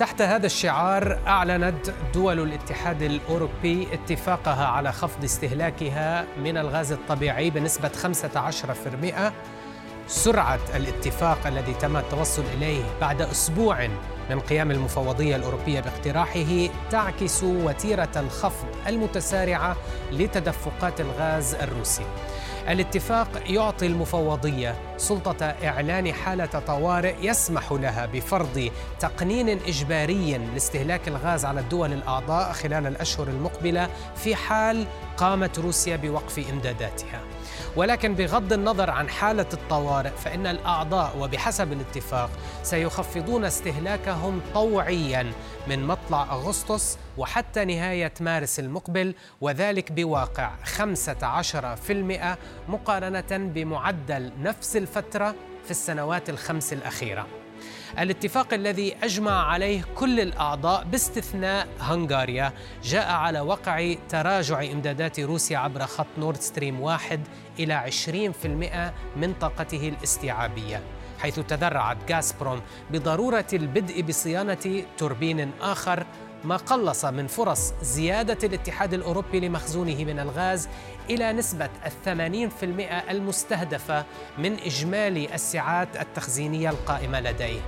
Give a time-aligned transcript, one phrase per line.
[0.00, 7.88] تحت هذا الشعار أعلنت دول الاتحاد الأوروبي اتفاقها على خفض استهلاكها من الغاز الطبيعي بنسبة
[7.88, 9.32] 15%
[10.06, 13.88] سرعة الاتفاق الذي تم التوصل إليه بعد أسبوع
[14.30, 19.76] من قيام المفوضية الأوروبية باقتراحه تعكس وتيرة الخفض المتسارعة
[20.12, 22.04] لتدفقات الغاز الروسي.
[22.68, 28.70] الاتفاق يعطي المفوضية سلطة إعلان حالة طوارئ يسمح لها بفرض
[29.00, 36.50] تقنين إجباري لاستهلاك الغاز على الدول الأعضاء خلال الأشهر المقبلة في حال قامت روسيا بوقف
[36.52, 37.20] إمداداتها.
[37.76, 42.30] ولكن بغض النظر عن حالة الطوارئ فإن الأعضاء وبحسب الاتفاق
[42.62, 45.32] سيخفضون استهلاكهم طوعيا
[45.68, 55.70] من مطلع أغسطس وحتى نهاية مارس المقبل وذلك بواقع 15% مقارنة بمعدل نفس الفترة في
[55.70, 57.26] السنوات الخمس الأخيرة.
[57.98, 62.52] الاتفاق الذي أجمع عليه كل الأعضاء باستثناء هنغاريا
[62.84, 67.20] جاء على وقع تراجع إمدادات روسيا عبر خط نورد ستريم واحد
[67.58, 67.84] إلى
[68.44, 68.46] 20%
[69.18, 70.82] من طاقته الاستيعابية
[71.18, 72.60] حيث تذرعت غازبروم
[72.90, 76.06] بضرورة البدء بصيانة توربين آخر
[76.44, 80.68] ما قلص من فرص زيادة الاتحاد الأوروبي لمخزونه من الغاز
[81.10, 84.04] إلى نسبة الثمانين في المئة المستهدفة
[84.38, 87.60] من إجمالي السعات التخزينية القائمة لديه.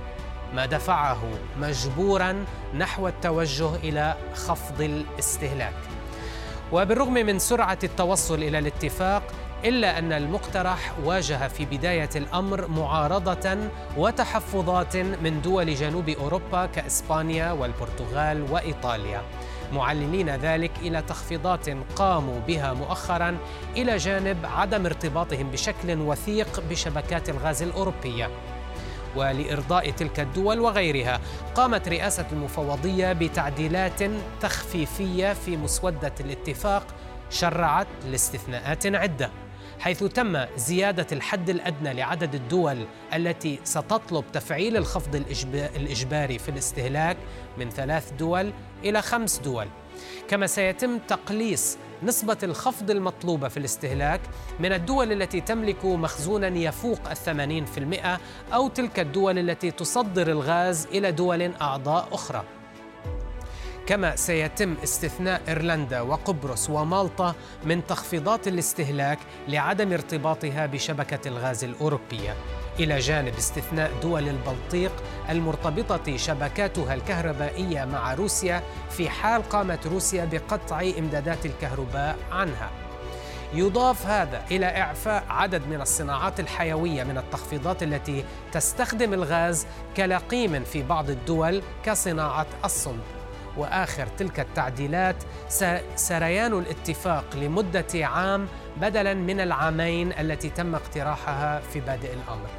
[0.53, 1.23] ما دفعه
[1.59, 2.45] مجبورا
[2.77, 5.73] نحو التوجه إلى خفض الاستهلاك.
[6.71, 9.23] وبالرغم من سرعة التوصل إلى الاتفاق
[9.65, 13.57] إلا أن المقترح واجه في بداية الأمر معارضة
[13.97, 19.21] وتحفظات من دول جنوب أوروبا كإسبانيا والبرتغال وإيطاليا.
[19.73, 23.37] معللين ذلك إلى تخفيضات قاموا بها مؤخرا
[23.77, 28.29] إلى جانب عدم ارتباطهم بشكل وثيق بشبكات الغاز الأوروبية.
[29.15, 31.19] ولإرضاء تلك الدول وغيرها
[31.55, 34.03] قامت رئاسة المفوضية بتعديلات
[34.41, 36.87] تخفيفية في مسودة الاتفاق
[37.29, 39.29] شرعت لاستثناءات عدة
[39.79, 42.85] حيث تم زيادة الحد الأدنى لعدد الدول
[43.15, 45.15] التي ستطلب تفعيل الخفض
[45.75, 47.17] الإجباري في الاستهلاك
[47.57, 48.53] من ثلاث دول
[48.83, 49.67] إلى خمس دول.
[50.27, 54.21] كما سيتم تقليص نسبة الخفض المطلوبة في الاستهلاك
[54.59, 58.19] من الدول التي تملك مخزونا يفوق الثمانين في المئة
[58.53, 62.43] أو تلك الدول التي تصدر الغاز إلى دول أعضاء أخرى.
[63.87, 67.35] كما سيتم استثناء إيرلندا وقبرص ومالطا
[67.65, 72.35] من تخفيضات الاستهلاك لعدم ارتباطها بشبكة الغاز الأوروبية.
[72.79, 74.91] إلى جانب استثناء دول البلطيق
[75.29, 82.71] المرتبطة شبكاتها الكهربائية مع روسيا في حال قامت روسيا بقطع إمدادات الكهرباء عنها.
[83.53, 89.67] يضاف هذا إلى إعفاء عدد من الصناعات الحيوية من التخفيضات التي تستخدم الغاز
[89.97, 93.22] كلقيم في بعض الدول كصناعة الصلب.
[93.57, 95.15] وآخر تلك التعديلات
[95.95, 98.47] سريان الاتفاق لمدة عام
[98.81, 102.49] بدلا من العامين التي تم اقتراحها في بادئ الأمر.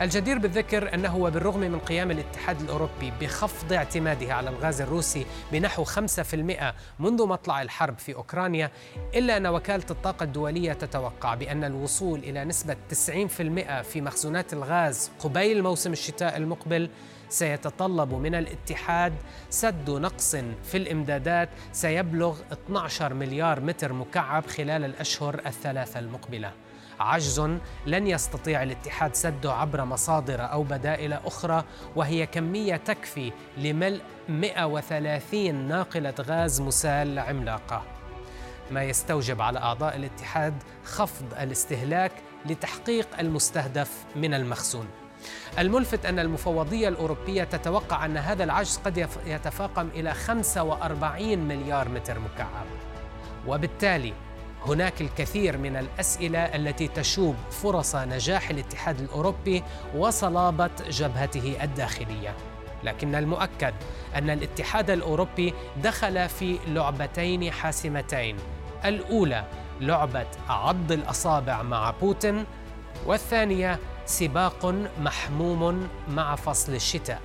[0.00, 6.74] الجدير بالذكر أنه وبالرغم من قيام الاتحاد الأوروبي بخفض اعتماده على الغاز الروسي بنحو 5%
[6.98, 8.70] منذ مطلع الحرب في أوكرانيا
[9.14, 15.62] إلا أن وكالة الطاقة الدولية تتوقع بأن الوصول إلى نسبة 90% في مخزونات الغاز قبيل
[15.62, 16.90] موسم الشتاء المقبل
[17.32, 19.14] سيتطلب من الاتحاد
[19.50, 26.52] سد نقص في الإمدادات سيبلغ 12 مليار متر مكعب خلال الأشهر الثلاثة المقبلة.
[27.00, 27.40] عجز
[27.86, 31.64] لن يستطيع الاتحاد سده عبر مصادر أو بدائل أخرى
[31.96, 37.82] وهي كمية تكفي لملء 130 ناقلة غاز مسال عملاقة.
[38.70, 42.12] ما يستوجب على أعضاء الاتحاد خفض الاستهلاك
[42.46, 45.01] لتحقيق المستهدف من المخزون.
[45.58, 52.66] الملفت أن المفوضية الأوروبية تتوقع أن هذا العجز قد يتفاقم إلى 45 مليار متر مكعب.
[53.46, 54.12] وبالتالي
[54.66, 59.62] هناك الكثير من الأسئلة التي تشوب فرص نجاح الاتحاد الأوروبي
[59.96, 62.34] وصلابة جبهته الداخلية.
[62.84, 63.74] لكن المؤكد
[64.14, 68.36] أن الاتحاد الأوروبي دخل في لعبتين حاسمتين.
[68.84, 69.44] الأولى
[69.80, 72.44] لعبة عض الأصابع مع بوتين
[73.06, 77.20] والثانية سباق محموم مع فصل الشتاء.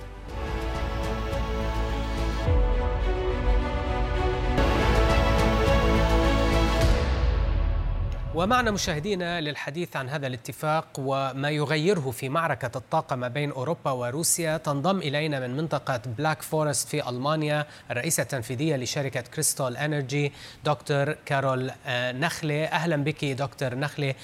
[8.34, 14.56] ومعنا مشاهدينا للحديث عن هذا الاتفاق وما يغيره في معركة الطاقة ما بين أوروبا وروسيا.
[14.56, 20.32] تنضم إلينا من منطقة Black Forest في ألمانيا الرئيسة التنفيذية لشركة Crystol Energy
[20.64, 24.14] دكتور كارول آه، نخلة أهلا بك دكتور نخلة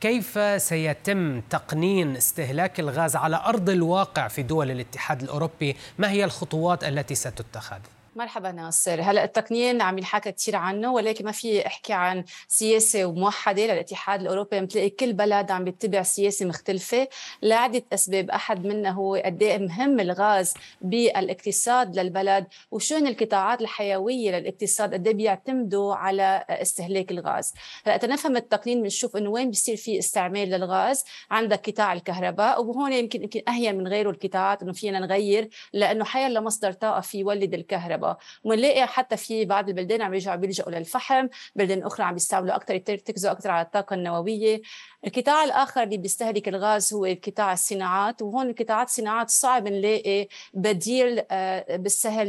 [0.00, 6.84] كيف سيتم تقنين استهلاك الغاز على أرض الواقع في دول الاتحاد الأوروبي ما هي الخطوات
[6.84, 7.78] التي ستتخذ؟
[8.16, 9.00] مرحبا ناصر.
[9.02, 14.60] هلا التقنين عم ينحكى كثير عنه ولكن ما في حكي عن سياسة موحده للاتحاد الأوروبي.
[14.60, 17.08] بتلاقي كل بلد عم بيتبع سياسة مختلفة
[17.42, 18.30] لعدة أسباب.
[18.30, 25.14] أحد منها هو قد إيه مهم الغاز بالاقتصاد للبلد وشون القطاعات الحيوية للاقتصاد قد إيه
[25.14, 27.52] بيعتمدوا على استهلاك الغاز.
[27.86, 31.04] هلا تنفهم التقنين بنشوف إنه وين بيصير في استعمال للغاز.
[31.30, 36.40] عندك قطاع الكهرباء وهون يمكن يمكن أهين من غيره القطاعات إنه فينا نغير لأنه حيلا
[36.40, 37.99] مصدر طاقة في يولد الكهرباء.
[38.44, 43.30] ونلاقي حتى في بعض البلدان عم يرجعوا بيلجأوا للفحم بلدان أخرى عم يستعملوا أكثر يرتكزوا
[43.30, 44.62] أكثر على الطاقة النووية.
[45.06, 51.76] القطاع الآخر اللي بيستهلك الغاز هو قطاع الصناعات وهون القطاعات الصناعات صعب نلاقي بديل آه،
[51.76, 52.28] بالسهل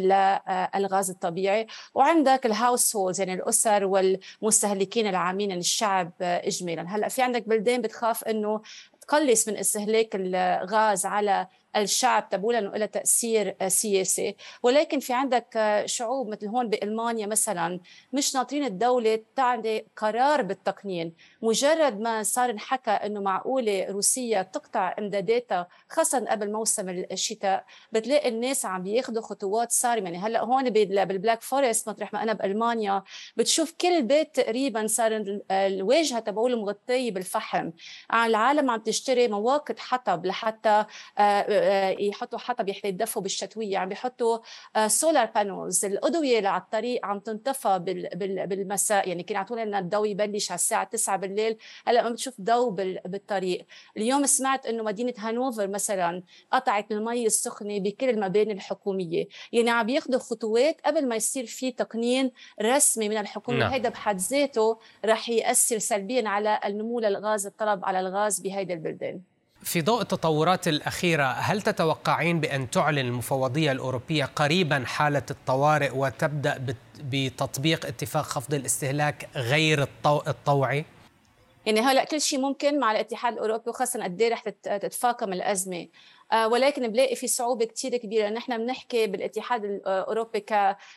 [0.76, 1.68] للغاز الطبيعي.
[1.96, 6.96] وعندك الهاوس هولز يعني الأسر والمستهلكين العامين للشعب آه، اجمالا.
[6.96, 8.62] هلأ في عندك بلدان بتخاف إنه
[9.02, 14.36] تقلص من استهلاك الغاز على الشعب تبولا إنه لها تأثير آه، سياسي.
[14.64, 17.80] ولكن في عندك آه، شعوب مثل هون بألمانيا مثلا
[18.14, 21.14] مش ناطرين الدولة تعطي قرار بالتقنين.
[21.42, 28.66] مجرد ما صار انحكى إنه معقولة روسيا تقطع إمداداتها خاصه قبل موسم الشتاء بتلاقي الناس
[28.66, 30.10] عم بياخذوا خطوات صارمة.
[30.10, 33.04] يعني هلأ هون بال Black Forest مطرح ما أنا بألمانيا
[33.38, 37.72] بتشوف كل بيت تقريبا صار الواجهة تبعوله مغطية بالفحم.
[38.14, 40.86] العالم عم تشتري مواقد حطب لحتى
[41.18, 41.61] آه،
[42.00, 44.40] يحطوا حطب يدفوا بالشتوية عم بيحطوا
[44.88, 47.80] سولار آه، panels الأضوية على الطريق عم تنطفى
[48.46, 49.10] بالمساء.
[49.10, 51.58] يعني كانوا يعطونا لنا الضوء يبلش على الساعة 9 بالليل.
[51.88, 52.72] هلأ ما بتشوف ضوء
[53.06, 53.66] بالطريق.
[53.98, 59.28] اليوم سمعت إنه مدينة هانوفر مثلا قطعت المي السخنة بكل المباني الحكومية.
[59.52, 62.32] يعني عم ياخذوا خطوات قبل ما يصير في تقنين
[62.62, 63.58] رسمي من الحكومة.
[63.60, 63.72] نعم.
[63.72, 69.31] هيدا بحد ذاته رح يأثر سلبيا على النمو للغاز الطلب على الغاز بهيدا البلدان.
[69.64, 77.86] في ضوء التطورات الأخيرة هل تتوقعين بأن تعلن المفوضية الأوروبية قريبا حالة الطوارئ وتبدأ بتطبيق
[77.86, 80.86] اتفاق خفض الاستهلاك غير الطوعي؟
[81.66, 85.88] يعني هلأ كل شيء ممكن مع الاتحاد الأوروبي وخاصة قد إيه رح تتفاقم الأزمة
[86.34, 88.30] ولكن بلاقي في صعوبة كثير كبيرة.
[88.30, 90.46] نحن بنحكي بالاتحاد الأوروبي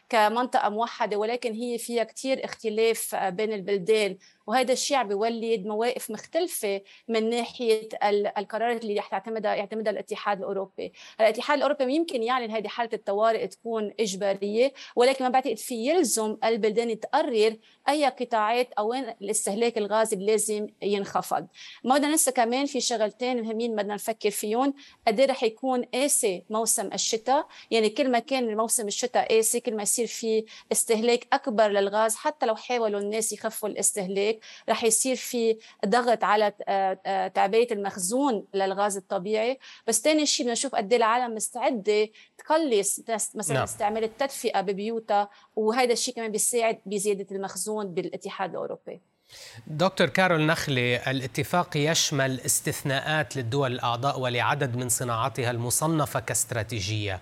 [0.09, 4.19] كمنطقة موحدة ولكن هي فيها كثير اختلاف آه، بين البلدان.
[4.47, 7.89] وهذا الشيء عم بيولد مواقف مختلفة من ناحية
[8.39, 13.93] القرارات اللي رح تعتمدها يعتمدها الاتحاد الأوروبي، الاتحاد الأوروبي يمكن يعلن هذه حالة الطوارئ تكون
[14.01, 17.57] إجبارية ولكن ما بعتقد في يلزم البلدان تقرر
[17.89, 21.47] أي قطاعات أو وين الاستهلاك الغازي لازم ينخفض.
[21.85, 24.75] ما بدنا ننسى كمان في شغلتين مهمين بدنا نفكر فيهم،
[25.07, 29.83] قد رح يكون قاسي موسم الشتاء، يعني كل ما كان موسم الشتاء قاسي كل ما
[29.83, 34.39] يصير في استهلاك أكبر للغاز حتى لو حاولوا الناس يخفوا الاستهلاك
[34.69, 39.59] رح يصير في ضغط على آه، آه، تعبئة المخزون للغاز الطبيعي.
[39.87, 43.01] بس ثاني شيء بدنا نشوف قد إيه العالم مستعدة تقلص
[43.35, 43.63] مثلا نعم.
[43.63, 49.01] استعمال التدفئة ببيوتها وهذا الشيء كمان بيساعد بزيادة المخزون بالاتحاد الأوروبي.
[49.67, 57.21] دكتور كارول نخلي الاتفاق يشمل استثناءات للدول الأعضاء ولعدد من صناعاتها المصنفة كاستراتيجية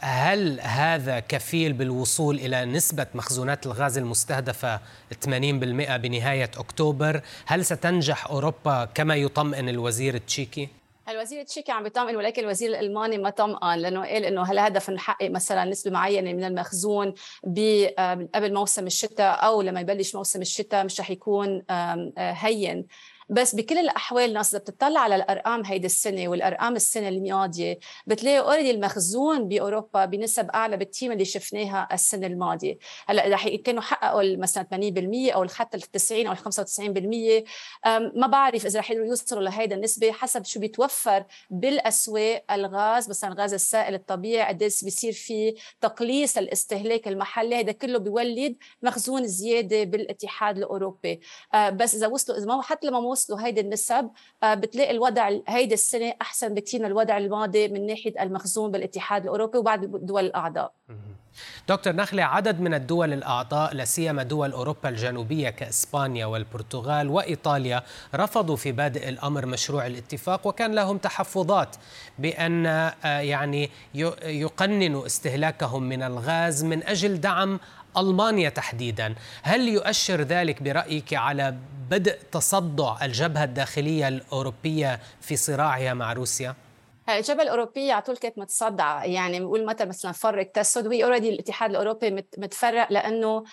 [0.00, 8.84] هل هذا كفيل بالوصول إلى نسبة مخزونات الغاز المستهدفة 80% بنهاية أكتوبر؟ هل ستنجح أوروبا
[8.84, 10.68] كما يطمئن الوزير التشيكي؟
[11.08, 15.64] الوزير التشيكي عم بيطمئن ولكن الوزير الألماني ما طمئن لأنه قال إنه الهدف نحقق مثلا
[15.64, 17.14] نسبة معينة من المخزون
[18.34, 21.62] قبل موسم الشتاء أو لما يبلش موسم الشتاء مش رح يكون
[22.18, 22.86] هين.
[23.28, 28.70] بس بكل الأحوال ناس إذا بتطلع على الأرقام هيدي السنة والأرقام السنة الماضية بتلاقي اوريدي
[28.70, 32.78] المخزون بأوروبا بنسب أعلى بكثير من اللي شفناها السنة الماضية.
[33.06, 37.44] هلأ رح كانوا حققوا مثلا 80% أو حتى ال 90 أو ال 95%
[38.16, 43.94] ما بعرف إذا رح يوصلوا لهيدا النسبة حسب شو بيتوفر بالأسواق الغاز مثلا الغاز السائل
[43.94, 47.60] الطبيعي قد بيصير في تقليص الاستهلاك المحلي.
[47.60, 51.20] هذا كله بيولد مخزون زيادة بالاتحاد الأوروبي.
[51.54, 54.10] أه، بس إذا وصلوا إذا ما حتى لما وصلوا هيدي النسب
[54.42, 59.58] آه، بتلاقي الوضع هيدي السنة أحسن بكثير من الوضع الماضي من ناحية المخزون بالاتحاد الأوروبي
[59.58, 60.72] وبعد الدول الأعضاء.
[61.68, 67.82] دكتور نخلة عدد من الدول الأعضاء لا سيما دول أوروبا الجنوبية كإسبانيا والبرتغال وإيطاليا
[68.14, 71.76] رفضوا في بادئ الأمر مشروع الاتفاق وكان لهم تحفظات
[72.18, 73.70] بأن آه، يعني
[74.24, 77.60] يقننوا استهلاكهم من الغاز من أجل دعم
[77.98, 81.56] ألمانيا تحديدا هل يؤشر ذلك برأيك على
[81.90, 86.54] بدء تصدع الجبهة الداخلية الأوروبية في صراعها مع روسيا؟
[87.08, 91.70] الجبهة الأوروبية على طول كانت متصدعة يعني بنقول متى مثلا فرق تسد وهي اوريدي الاتحاد
[91.70, 93.44] الأوروبي متفرق لأنه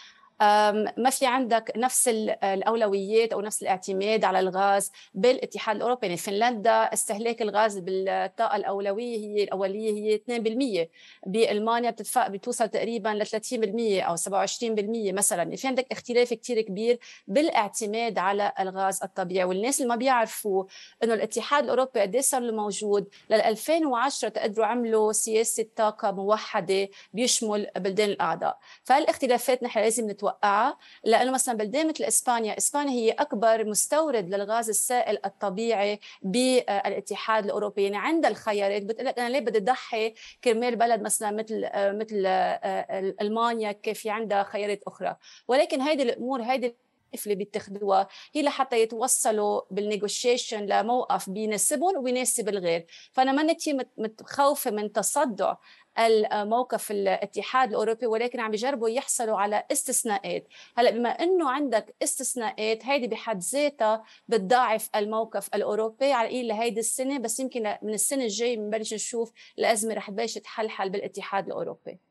[0.98, 2.08] ما في عندك نفس
[2.44, 9.44] الأولويات أو نفس الاعتماد على الغاز بالاتحاد الأوروبي؟ يعني فنلندا استهلاك الغاز بالطاقة الأولوية هي
[9.44, 10.16] الأولية هي
[10.86, 10.90] 2%
[11.28, 15.44] بألمانيا بتدفع بتوصل تقريبا ل 30% أو 27% مثلا.
[15.44, 19.44] يعني في عندك اختلاف كثير كبير بالاعتماد على الغاز الطبيعي.
[19.46, 20.64] والناس اللي ما بيعرفوا
[21.04, 27.68] إنه الاتحاد الأوروبي قد صار له موجود لل 2010 تقدروا عملوا سياسة طاقة موحدة بيشمل
[27.78, 28.58] بلدان الأعضاء.
[28.84, 34.70] فهالاختلافات نحن لازم نتوقع متوقعه لأنه مثلا بلدان مثل إسبانيا، إسبانيا هي أكبر مستورد للغاز
[34.70, 41.02] السائل الطبيعي بالاتحاد الأوروبي، يعني عندها الخيارات بتقول لك أنا ليه بدي اضحي كرمال بلد
[41.02, 42.26] مثلا مثل مثل
[43.22, 45.16] ألمانيا كيف في عندها خيارات أخرى،
[45.48, 46.76] ولكن هيدي الأمور هيدي
[47.14, 52.86] اللي بيتخذوها هي لحتى يتوصلوا بالنيغوشيشن لموقف بيناسبهم وبيناسب الغير.
[53.12, 55.56] فأنا ما كثير متخوفة من تصدع
[56.00, 60.48] الموقف الاتحاد الأوروبي ولكن عم بيجربوا يحصلوا على استثناءات.
[60.78, 67.20] هلأ بما إنه عندك استثناءات هيدي بحد ذاتها بتضاعف الموقف الأوروبي على قيل لهيدي السنة
[67.20, 72.11] بس يمكن من السنة الجاية بنبلش نشوف الأزمة رح تبلش تحلحل بالاتحاد الأوروبي.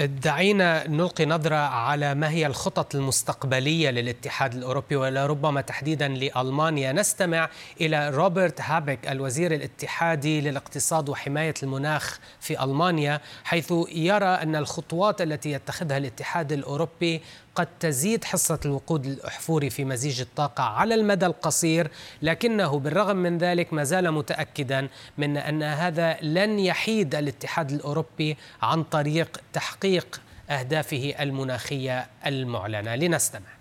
[0.00, 6.92] دعينا نلقي نظرة على ما هي الخطط المستقبلية للاتحاد الأوروبي ولربما تحديدا لألمانيا.
[6.92, 7.48] نستمع
[7.80, 15.50] إلى روبرت هابك الوزير الاتحادي للاقتصاد وحماية المناخ في ألمانيا حيث يرى أن الخطوات التي
[15.50, 17.22] يتخذها الاتحاد الأوروبي
[17.58, 21.90] قد تزيد حصة الوقود الأحفوري في مزيج الطاقة على المدى القصير
[22.22, 24.88] لكنه بالرغم من ذلك ما زال متأكدا
[25.18, 32.94] من أن هذا لن يحيد الاتحاد الأوروبي عن طريق تحقيق أهدافه المناخية المعلنة.
[32.94, 33.57] لنستمع.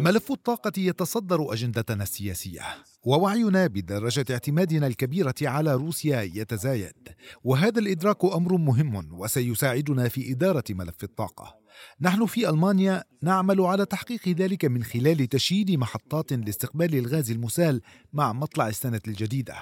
[0.00, 2.62] ملف الطاقة يتصدر أجندتنا السياسية
[3.02, 7.08] ووعينا بدرجة اعتمادنا الكبيرة على روسيا يتزايد.
[7.44, 11.54] وهذا الإدراك أمر مهم وسيساعدنا في إدارة ملف الطاقة.
[12.00, 17.80] نحن في ألمانيا نعمل على تحقيق ذلك من خلال تشييد محطات لاستقبال الغاز المسال
[18.12, 19.54] مع مطلع السنة الجديدة.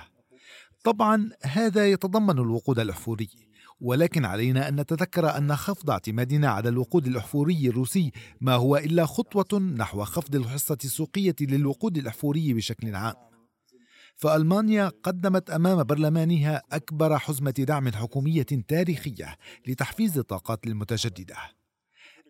[0.84, 3.28] طبعا هذا يتضمن الوقود الأحفوري
[3.82, 9.60] ولكن علينا أن نتذكر أن خفض اعتمادنا على الوقود الأحفوري الروسي ما هو إلا خطوة
[9.60, 13.14] نحو خفض الحصة السوقية للوقود الأحفوري بشكل عام.
[14.16, 19.36] فألمانيا قدمت أمام برلمانها أكبر حزمة دعم حكومية تاريخية
[19.66, 21.36] لتحفيز الطاقات المتجددة.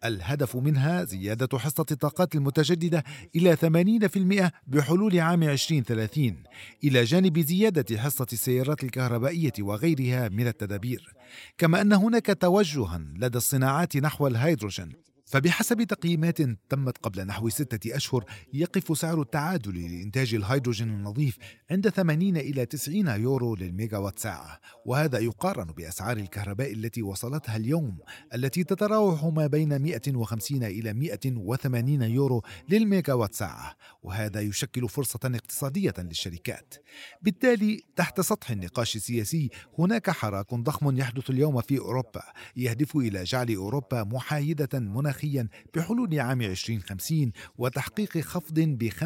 [0.05, 3.05] الهدف منها زيادة حصة الطاقات المتجددة
[3.37, 6.43] إلى 80% بحلول عام 2030
[6.85, 11.15] إلى جانب زيادة حصة السيارات الكهربائية وغيرها من التدابير.
[11.59, 15.02] كما أن هناك توجها لدى الصناعات نحو الهيدروجين
[15.33, 21.39] فبحسب تقييمات تمت قبل نحو ستة أشهر يقف سعر التعادل لإنتاج الهيدروجين النظيف
[21.71, 24.61] عند 80 إلى 90 يورو للميجاوات ساعة.
[24.87, 27.99] وهذا يقارن بأسعار الكهرباء التي وصلتها اليوم
[28.35, 33.77] التي تتراوح ما بين 150 إلى 180 يورو للميجاوات ساعة.
[34.03, 36.75] وهذا يشكل فرصة اقتصادية للشركات.
[37.23, 42.23] بالتالي تحت سطح النقاش السياسي هناك حراك ضخم يحدث اليوم في أوروبا
[42.57, 45.22] يهدف إلى جعل أوروبا محايدة مناخية.
[45.23, 48.97] مناخيا بحلول عام 2050 وتحقيق خفض ب 55%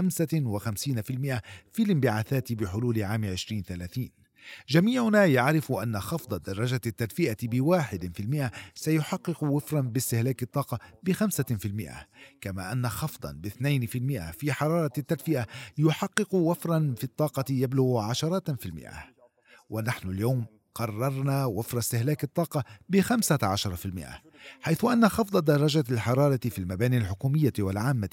[1.73, 4.09] في الانبعاثات بحلول عام 2030
[4.69, 11.69] جميعنا يعرف أن خفض درجة التدفئة بواحد في المئة سيحقق وفرا باستهلاك الطاقة بخمسة في
[11.69, 12.07] المئة
[12.41, 15.47] كما أن خفضا باثنين في المئة في حرارة التدفئة
[15.79, 19.05] يحقق وفرا في الطاقة يبلغ عشرات في المئة.
[19.71, 20.47] ونحن اليوم
[20.77, 22.65] قررنا وفر استهلاك الطاقة
[23.75, 24.21] في المئة
[24.61, 28.09] حيث أن خفض درجة الحرارة في المباني الحكومية والعامة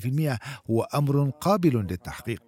[0.00, 0.38] في المئة
[0.70, 2.42] هو أمر قابل للتحقيق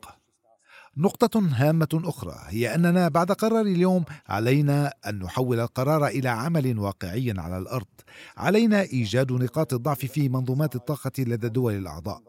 [0.97, 7.35] نقطة هامة أخرى هي أننا بعد قرار اليوم علينا أن نحول القرار إلى عمل واقعي
[7.37, 7.87] على الأرض.
[8.37, 12.23] علينا إيجاد نقاط الضعف في منظومات الطاقة لدى الدول الأعضاء.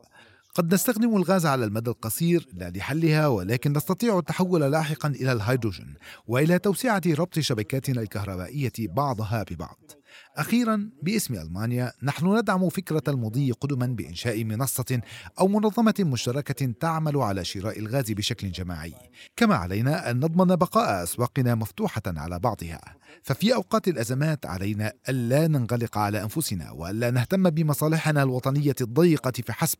[0.56, 5.94] قد نستخدم الغاز على المدى القصير لا لحلها ولكن نستطيع التحول لاحقا إلى الهيدروجين
[6.28, 9.92] وإلى توسعة ربط شبكاتنا الكهربائية بعضها ببعض.
[10.38, 15.02] أخيرا باسم ألمانيا نحن ندعم فكرة المضي قدما بإنشاء منصة
[15.40, 18.94] أو منظمة مشتركة تعمل على شراء الغاز بشكل جماعي.
[19.36, 22.82] كما علينا أن نضمن بقاء أسواقنا مفتوحة على بعضها.
[23.24, 29.78] ففي أوقات الأزمات علينا ألا ننغلق على أنفسنا وألا نهتم بمصالحنا الوطنية الضيقة فحسب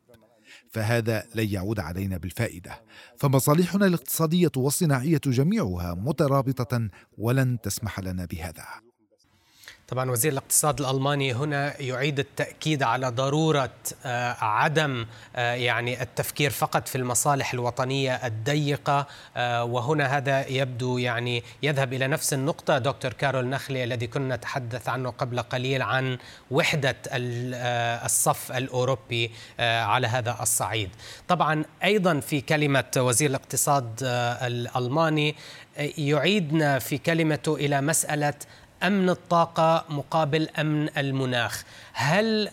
[0.72, 2.82] فهذا لن يعود علينا بالفائدة.
[3.18, 8.66] فمصالحنا الاقتصادية والصناعية جميعها مترابطة ولن تسمح لنا بهذا.
[9.88, 13.70] طبعا وزير الاقتصاد الألماني هنا يعيد التأكيد على ضرورة
[14.06, 21.44] آه، عدم آه، يعني التفكير فقط في المصالح الوطنية الضيقة آه، وهنا هذا يبدو يعني
[21.64, 26.18] يذهب إلى نفس النقطة دكتور كارول نخلي الذي كنا نتحدث عنه قبل قليل عن
[26.52, 26.96] وحدة
[28.06, 30.90] الصف الأوروبي على هذا الصعيد.
[31.28, 34.00] طبعا أيضا في كلمة وزير الاقتصاد
[34.42, 35.36] الألماني
[35.98, 38.34] يعيدنا في كلمته إلى مسألة
[38.88, 41.64] أمن الطاقة مقابل أمن المناخ.
[41.94, 42.50] هل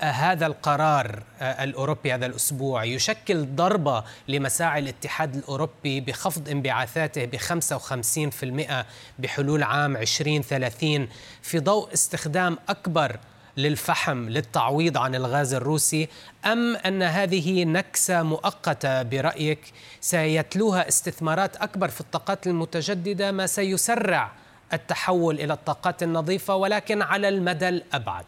[0.00, 8.84] هذا القرار الأوروبي هذا الأسبوع يشكل ضربة لمساعي الاتحاد الأوروبي بخفض انبعاثاته ب 55%
[9.18, 11.08] بحلول عام 2030
[11.42, 13.18] في ضوء استخدام أكبر
[13.56, 16.08] للفحم للتعويض عن الغاز الروسي
[16.44, 24.32] أم أن هذه نكسة مؤقتة برأيك؟ سيتلوها استثمارات أكبر في الطاقات المتجددة ما سيسرع
[24.72, 28.24] التحول إلى الطاقات النظيفة ولكن على المدى الأبعد.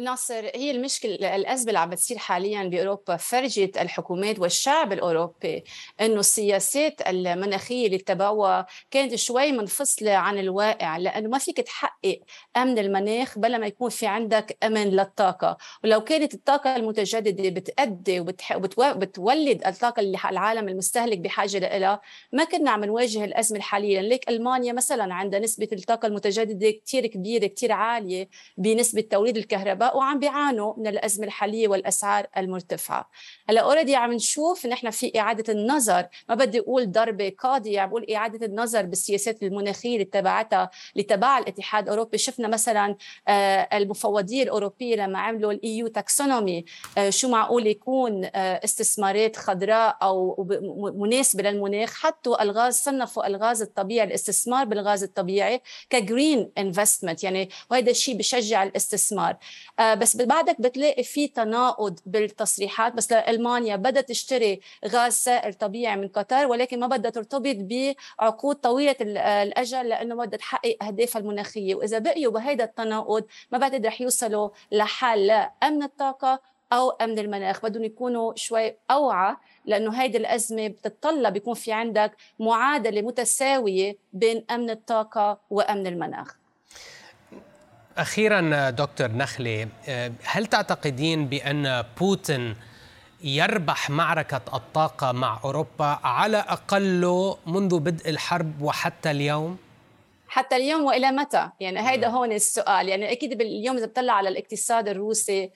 [0.00, 5.64] ناصر هي المشكلة الأزمة اللي عم بتصير حاليا بأوروبا فرجت الحكومات والشعب الأوروبي
[6.00, 12.20] أنه السياسات المناخية اللي اتبعوها كانت شوي منفصلة عن الواقع لأنه ما فيك تحقق
[12.56, 15.56] أمن المناخ بلا ما يكون في عندك أمن للطاقة.
[15.84, 22.00] ولو كانت الطاقة المتجددة بتأدي وبتولد الطاقة اللي العالم المستهلك بحاجة لها
[22.32, 24.00] ما كنا عم نواجه الأزمة الحالية.
[24.00, 29.85] ليك ألمانيا مثلا عندها نسبة الطاقة المتجددة كتير كبيرة كتير عالية بنسبة توليد الكهرباء.
[29.94, 33.10] وعم بيعانوا من الأزمة الحالية والأسعار المرتفعة.
[33.48, 36.06] هلأ already عم نشوف نحن في إعادة النظر.
[36.28, 41.38] ما بدي أقول ضربة قاضية عم بقول إعادة النظر بالسياسات المناخية اللي تبعتها اللي تبع
[41.38, 42.18] الاتحاد الأوروبي.
[42.18, 42.96] شفنا مثلا
[43.28, 46.64] آه، المفوضية الأوروبية لما عملوا ال EU taxonomy
[46.98, 50.46] آه، شو معقول يكون آه، استثمارات خضراء أو
[50.96, 51.94] مناسبة للمناخ.
[51.94, 58.62] حطوا الغاز صنفوا الغاز الطبيعي الاستثمار بالغاز الطبيعي ك green investment يعني وهذا الشيء بشجع
[58.62, 59.36] الاستثمار.
[59.80, 62.92] بس بعدك بتلاقي في تناقض بالتصريحات.
[62.94, 68.96] بس المانيا بدها تشتري غاز سائل طبيعي من قطر ولكن ما بدها ترتبط بعقود طويلة
[69.00, 71.74] الأجل لأنه بدها تحقق اهدافها المناخية.
[71.74, 76.40] وإذا بقيوا بهذا التناقض ما بعتقد رح يوصلوا لحل لا امن الطاقة
[76.72, 77.62] أو أمن المناخ.
[77.62, 84.70] بدهم يكونوا شوي أوعى لأنه هيدي الأزمة بتتطلب يكون في عندك معادلة متساوية بين أمن
[84.70, 86.36] الطاقة وأمن المناخ.
[87.98, 89.68] أخيرا دكتور نخلي
[90.24, 92.56] هل تعتقدين بأن بوتين
[93.24, 99.58] يربح معركة الطاقة مع أوروبا على أقل منذ بدء الحرب وحتى اليوم؟
[100.28, 104.88] حتى اليوم وإلى متى؟ يعني هيدا هون السؤال، يعني أكيد اليوم إذا بتطلع على الاقتصاد
[104.88, 105.50] الروسي آه،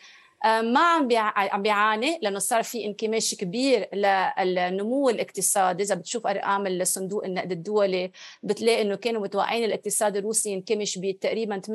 [0.45, 5.83] ما عم عم بيعاني لأنه صار في انكماش كبير للنمو الاقتصادي.
[5.83, 8.11] إذا بتشوف أرقام الصندوق النقد الدولي
[8.43, 11.71] بتلاقي إنه كانوا متوقعين الاقتصاد الروسي ينكمش بتقريبا 8%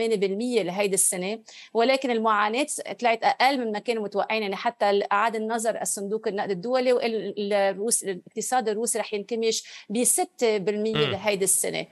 [0.64, 1.40] لهيدي السنة.
[1.74, 2.68] ولكن المعاناة
[3.00, 9.00] طلعت أقل مما كانوا متوقعين يعني حتى اعاد النظر الصندوق النقد الدولي والروس الاقتصاد الروسي
[9.00, 11.80] رح ينكمش ب 6% لهيدي السنة.
[11.80, 11.88] آه،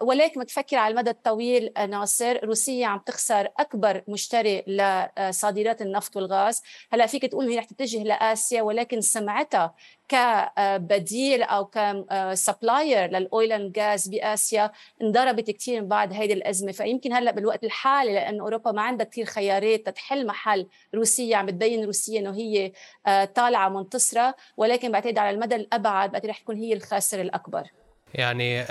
[0.00, 6.62] ولكن تفكر على المدى الطويل آه، ناصر روسيا عم تخسر أكبر مشتري لصادرات النفط والغاز.
[6.92, 9.74] هلأ فيك تقول هي رح تتجه لاسيا ولكن سمعتها
[10.08, 16.72] كبديل أو كسبلاير للأويل أند غاز بآسيا انضربت كثير بعد هيدي الأزمة.
[16.72, 21.84] فيمكن هلأ بالوقت الحالي لأنه أوروبا ما عندها كثير خيارات تتحل محل روسيا عم بتبين
[21.84, 22.72] روسيا إنه هي
[23.06, 27.85] آه، طالعة منتصرة ولكن بعتقد على المدى الأبعد بعتقد رح تكون هي الخاسر الأكبر.
[28.16, 28.64] يعني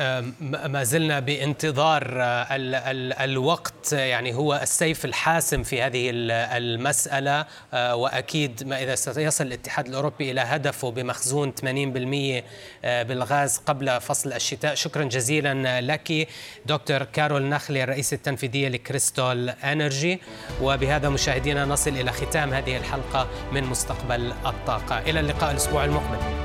[0.49, 7.95] ما زلنا بانتظار آه، ال ال الوقت يعني هو السيف الحاسم في هذه المسألة آه،
[7.95, 12.43] وأكيد ما إذا سيصل الاتحاد الأوروبي إلى هدفه بمخزون 80%
[12.85, 14.75] آه، بالغاز قبل فصل الشتاء.
[14.75, 16.27] شكرا جزيلا لك
[16.65, 20.19] دكتور كارول نخلي الرئيسة التنفيذية لكريستال إنرجي.
[20.61, 24.99] وبهذا مشاهدينا نصل إلى ختام هذه الحلقة من مستقبل الطاقة.
[24.99, 26.44] إلى اللقاء الأسبوع المقبل.